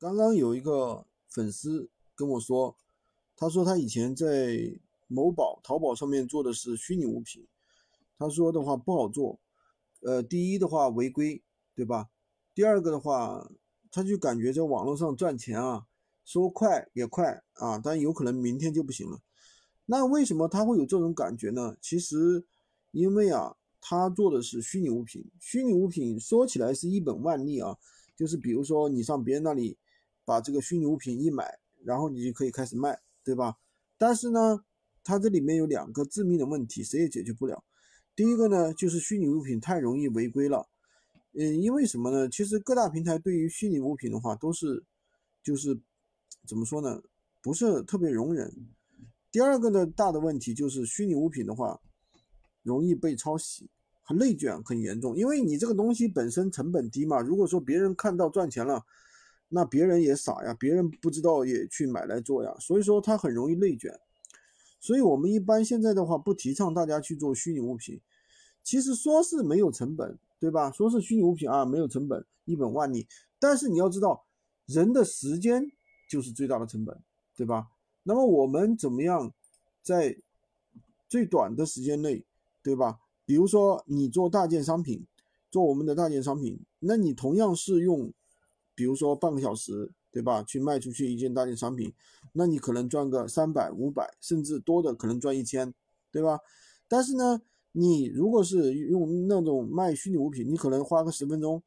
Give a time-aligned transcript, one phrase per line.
[0.00, 2.76] 刚刚有一个粉丝跟我说，
[3.36, 4.78] 他说他以前在
[5.08, 7.44] 某宝、淘宝上面做的是虚拟物品，
[8.16, 9.40] 他说的话不好做，
[10.02, 11.42] 呃，第一的话违规，
[11.74, 12.10] 对吧？
[12.54, 13.50] 第二个的话，
[13.90, 15.88] 他就感觉在网络上赚钱啊，
[16.24, 19.20] 说快也快啊，但有可能明天就不行了。
[19.86, 21.76] 那为什么他会有这种感觉呢？
[21.80, 22.44] 其实，
[22.92, 27.76] 因为啊，他做的是虚拟物品，虚拟物品说起来是一本万利啊，
[28.14, 29.76] 就是比如说你上别人那里。
[30.28, 33.56] 把这个虚拟物品一买，然后你就可以开始卖，对吧？
[33.96, 34.62] 但是呢，
[35.02, 37.64] 它这里面有两个致命的问题，谁也解决不了。
[38.14, 40.68] 第一个呢，就是虚拟物品太容易违规了。
[41.32, 42.28] 嗯，因为什么呢？
[42.28, 44.84] 其实各大平台对于虚拟物品的话，都是
[45.42, 45.80] 就是
[46.46, 47.00] 怎么说呢？
[47.40, 48.54] 不是特别容忍。
[49.32, 51.80] 第二个呢，大的问题就是虚拟物品的话，
[52.62, 53.70] 容易被抄袭
[54.02, 55.16] 很内卷很严重。
[55.16, 58.84] 因为你这个东西本身成本低嘛，如果说别人看到赚钱了。
[59.50, 63.98] 那别人也傻呀，别人不知道也去买来做呀，所以说它很容易内卷。
[64.78, 68.00] 所以我们一般现在的话不提倡大家去做虚拟物品。
[68.62, 70.70] 其实说是没有成本，对吧？
[70.70, 73.06] 说是虚拟物品啊，没有成本，一本万利。
[73.38, 74.26] 但是你要知道，
[74.66, 75.64] 人的时间
[76.10, 77.00] 就是最大的成本，
[77.34, 77.68] 对吧？
[78.02, 79.32] 那么我们怎么样
[79.82, 80.18] 在
[81.08, 82.22] 最短的时间内，
[82.62, 82.98] 对吧？
[83.24, 85.06] 比如说你做大件商品，
[85.50, 88.12] 做我们的大件商品，那你同样是用。
[88.78, 90.40] 比如说半个小时，对吧？
[90.44, 91.92] 去卖出去一件大件商品，
[92.32, 95.74] 那你可能赚个三百、五百，甚至多的可能赚一千，
[96.12, 96.38] 对吧？
[96.86, 101.60] 但是呢，你如果是用那种卖虚拟物品，你可能花个十分钟，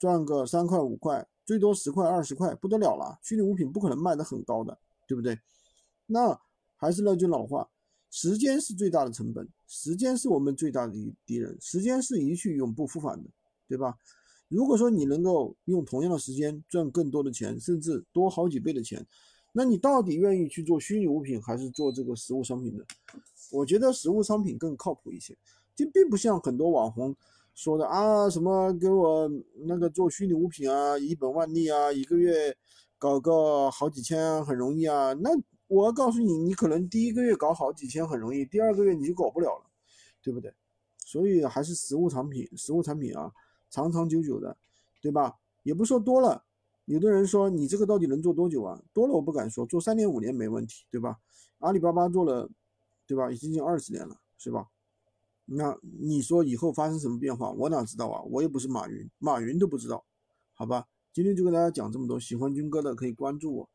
[0.00, 3.18] 赚个三块、五块，最多十块、二十块，不得了了。
[3.22, 5.38] 虚拟物品不可能卖得很高的，对不对？
[6.06, 6.40] 那
[6.76, 7.68] 还是那句老话，
[8.10, 10.94] 时间是最大的成本，时间是我们最大的
[11.26, 13.28] 敌人，时间是一去永不复返的，
[13.68, 13.98] 对吧？
[14.48, 19.04] 如果说你能够用同样的时间赚更多的钱，甚至多好几倍的钱，
[19.52, 22.84] 那你到底愿意去做虚拟物品还是做这个实物商品呢？
[23.52, 25.36] 我觉得实物商品更靠谱一些，
[25.74, 27.14] 就并不像很多网红
[27.54, 29.30] 说的啊，什么给我
[29.66, 32.56] 那个做虚拟物品啊，一本万利啊，一个月
[32.98, 35.12] 搞个好几千啊很容易啊。
[35.14, 35.30] 那
[35.68, 39.70] 我告诉你，你可能第一个月搞好几千很容易，第二个月你就搞不了了，
[40.22, 40.52] 对不对？
[41.04, 43.32] 所以还是实物产品，实物产品啊。
[43.74, 44.56] 长长久久的，
[45.02, 45.34] 对吧？
[45.64, 46.44] 也不说多了，
[46.84, 48.80] 有的人说你这个到底能做多久啊？
[48.92, 51.18] 多了我不敢说，做三年五年没问题，对吧？
[51.58, 52.48] 阿里巴巴做了，
[53.04, 53.32] 对吧？
[53.32, 54.68] 已经近二十年了，是吧？
[55.46, 58.22] 那你说以后发生什么变化，我哪知道啊？
[58.22, 60.04] 我又不是马云，马云都不知道，
[60.52, 60.86] 好吧？
[61.12, 63.70] 今天就跟大家讲这么多，喜欢军哥的可以关注我，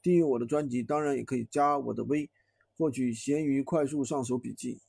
[0.00, 2.30] 订阅我的专辑，当然也可以加我的微，
[2.78, 4.80] 获取闲鱼快速上手笔记。